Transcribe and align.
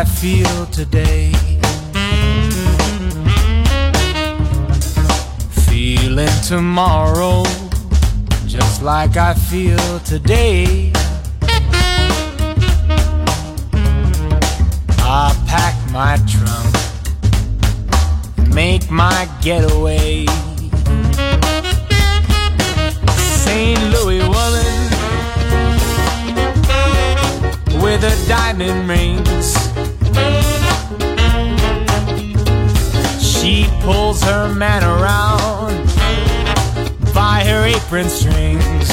I 0.00 0.04
feel 0.06 0.64
today. 0.68 1.30
Feeling 5.68 6.40
tomorrow 6.42 7.42
just 8.46 8.82
like 8.82 9.18
I 9.18 9.34
feel 9.34 10.00
today. 10.00 10.90
I 15.02 15.36
pack 15.46 15.74
my 15.92 16.16
trunk 16.26 16.74
make 18.54 18.90
my 18.90 19.28
getaway. 19.42 20.24
St. 23.44 23.78
Louis 23.92 24.22
woman 24.22 24.80
with 27.82 28.02
her 28.02 28.28
diamond 28.28 28.88
rings. 28.88 29.69
She 33.20 33.66
pulls 33.80 34.22
her 34.22 34.54
man 34.54 34.84
around 34.84 35.86
by 37.14 37.42
her 37.44 37.64
apron 37.66 38.08
strings. 38.08 38.88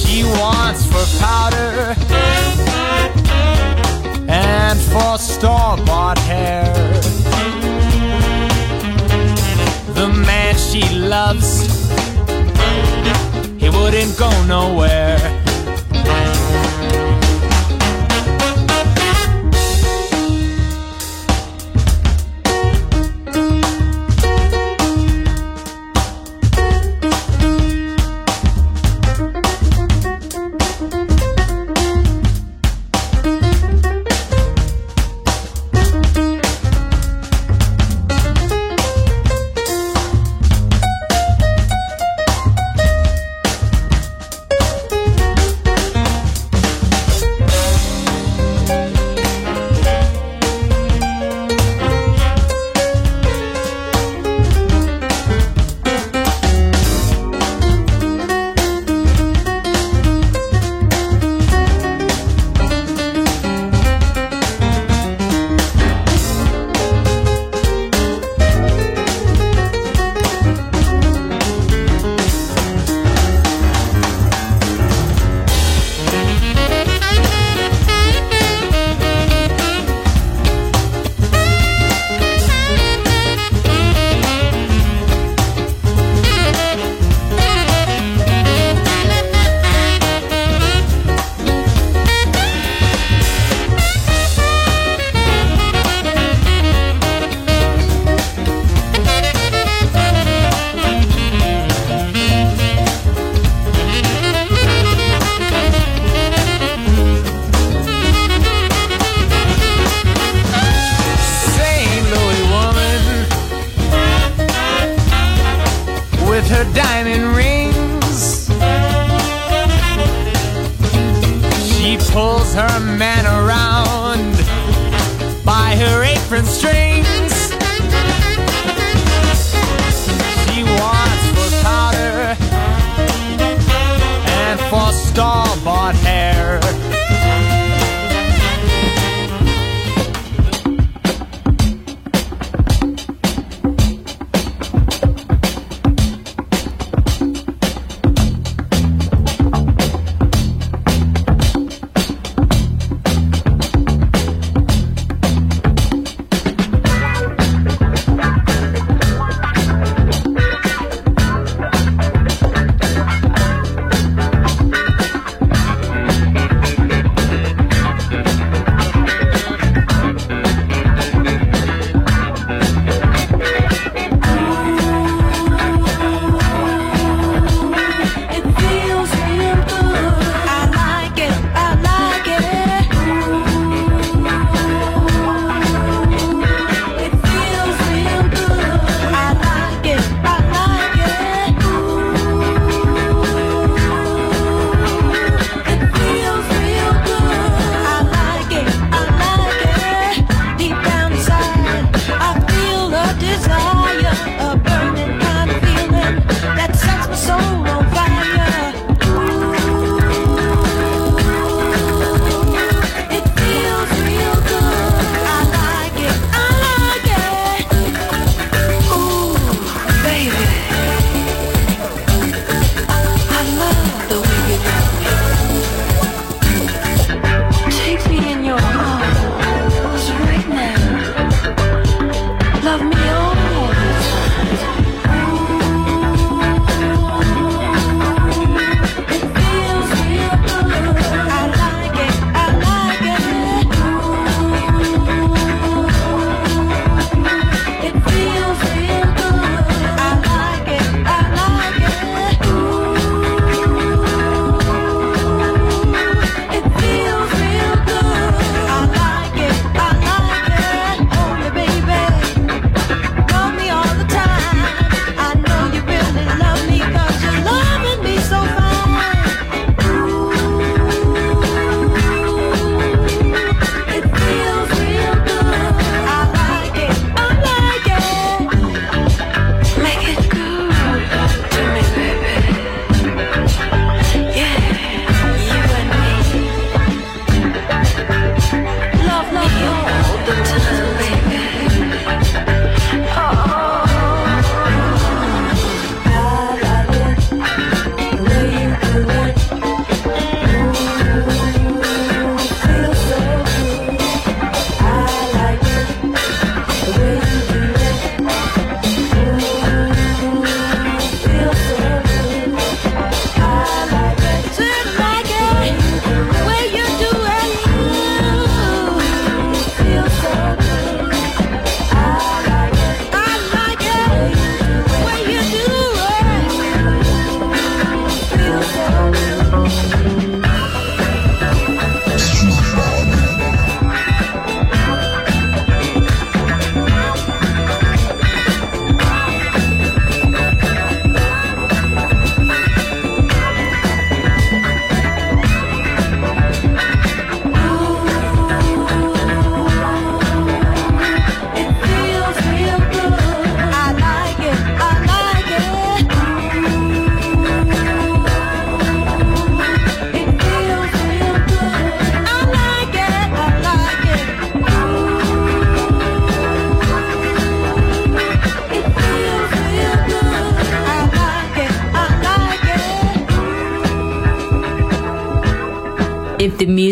She 0.00 0.22
wants 0.24 0.86
for 0.86 1.04
powder 1.18 1.94
and 4.28 4.78
for 4.80 5.18
store 5.18 5.76
bought 5.84 6.18
hair. 6.18 6.72
The 9.94 10.08
man 10.08 10.54
she 10.56 10.82
loves, 10.98 11.66
he 13.60 13.68
wouldn't 13.68 14.16
go 14.16 14.30
nowhere. 14.46 15.23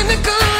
in 0.00 0.06
the 0.08 0.14
good. 0.14 0.59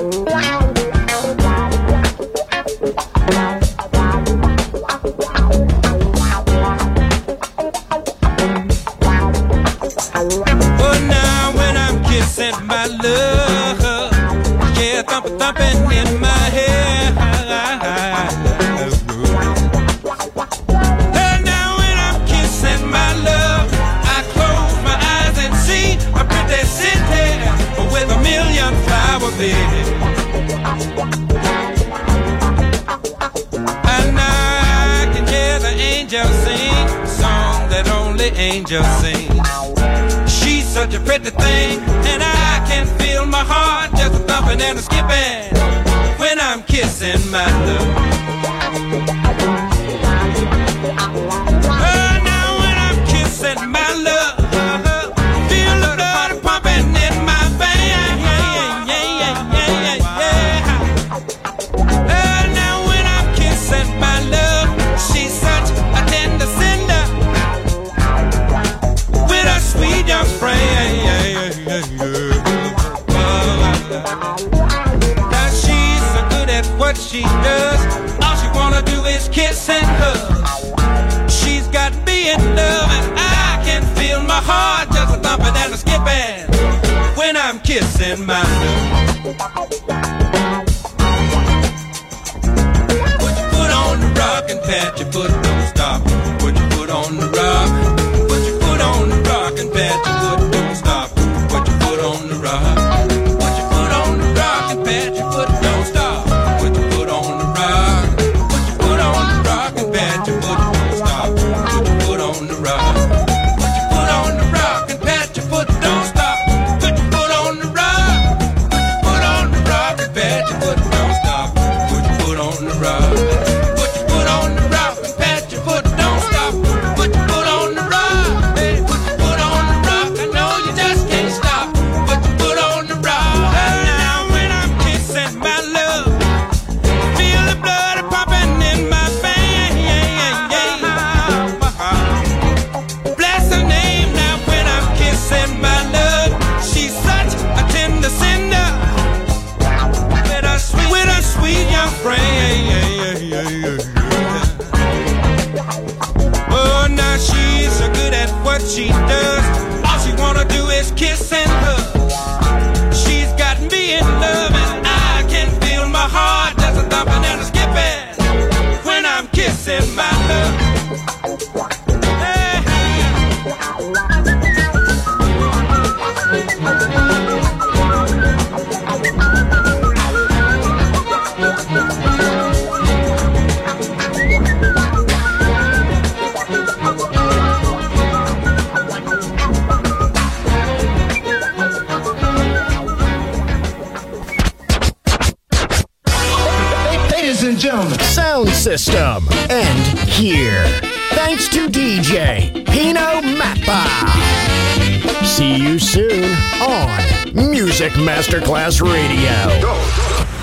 Wow. 0.00 0.59